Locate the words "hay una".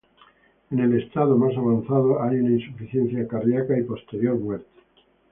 2.23-2.49